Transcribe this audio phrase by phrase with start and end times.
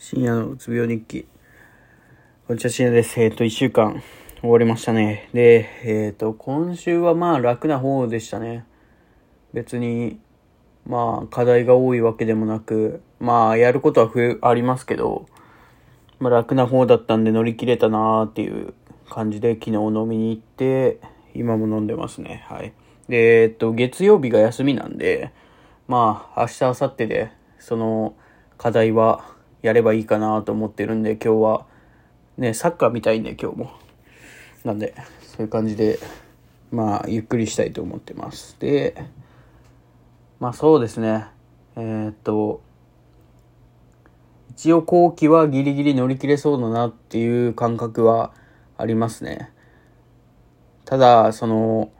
[0.00, 1.26] 深夜のうつ病日記。
[2.46, 3.20] こんにちは、深夜です。
[3.20, 4.00] えっ、と、一週間
[4.40, 5.28] 終わりましたね。
[5.34, 8.64] で、えっ、と、今週はまあ楽な方でしたね。
[9.52, 10.20] 別に、
[10.86, 15.26] まあ課題が多いわけでもなく、まあやることは増え、ありますけど、
[16.20, 18.74] まあ楽な方だったんで乗り切れたなーっていう
[19.10, 21.00] 感じで昨日飲みに行って、
[21.34, 22.46] 今も飲んでますね。
[22.48, 22.72] はい。
[23.08, 25.32] で、えっ、と、月曜日が休みなんで、
[25.88, 28.14] まあ明日、明後日で、その
[28.58, 31.66] 課題はやればいいかなと思ってるんで、今日は、
[32.36, 33.72] ね、サッカー見たいんで今日も。
[34.64, 35.98] なんで、そういう感じで、
[36.70, 38.56] まあゆっくりしたいと思ってます。
[38.60, 38.94] で、
[40.40, 41.26] まあそうですね。
[41.76, 42.60] えーっと、
[44.50, 48.32] 一応後期はギリギリ乗り切れそうだなっていう感覚は
[48.76, 49.52] ありますね。
[50.84, 51.90] ただ、その、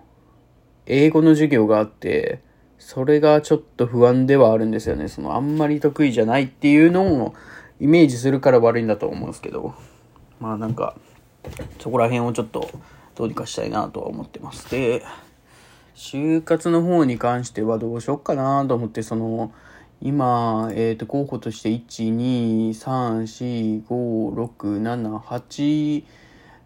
[0.87, 2.41] 英語の授業があって、
[2.79, 5.09] それがちょっと不安ではあるんですよね。
[5.09, 7.35] その、あんまり得意じゃないっていうのを
[7.81, 9.75] イメージするから悪いんだと思うんですけど、
[10.41, 10.97] まあなんか、
[11.81, 12.71] そこら辺をちょっと
[13.15, 14.71] どうにかしたいなとは思ってます。
[14.71, 15.03] で、
[15.95, 19.53] 就活の方に関してはどうしようかなと思って、その、
[20.01, 26.05] 今、えっ、と、候補として、1、2、3、4、5、6、7、8、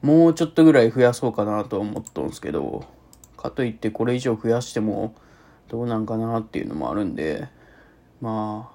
[0.02, 2.84] もうちょっとぐらい増やそうかなと思ったんですけど、
[3.38, 5.14] かといってこれ以上増やしても
[5.72, 7.48] どうなんかなっていうのもあるんで、
[8.20, 8.70] ま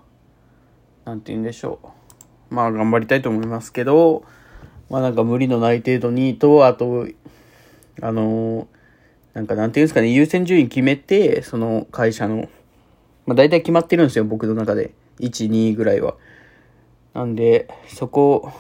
[1.06, 1.80] あ、なんて言うんでしょ
[2.52, 2.56] う。
[2.56, 4.24] まあ、頑張りたいと思いますけど、
[4.90, 7.08] まあなんか無理のない程度にと、あと、
[8.02, 8.68] あの、
[9.36, 12.50] なんかなんていうんですかね、優先順位決めて、その会社の、
[13.28, 14.96] まあ大体決まってるんですよ、僕の中で。
[15.20, 16.16] 1、2ぐらいは。
[17.14, 18.52] なんで、そこ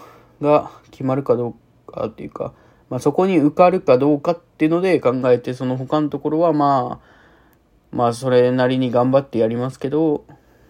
[0.41, 1.55] が決まるかど
[1.87, 2.53] うかっていうか、
[2.91, 7.16] まあそこに受かるかどうかっていうので考えて、その他のところはまあ、
[7.91, 10.25] まあそれなりに頑張ってやりますけど、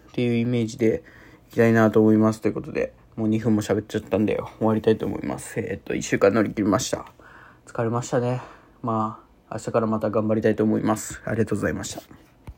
[0.10, 1.04] っていうイメージで
[1.50, 2.42] いきたいなと思います。
[2.42, 5.60] ということで、もう2分も喋っちゃったんで終わりたいと思います。
[5.60, 7.06] えーっと、1週間乗り切りました。
[7.66, 8.42] 疲れましたね。
[8.82, 11.22] まあ、明日からまた頑張りたいと思います。
[11.26, 12.37] ありがとうございました。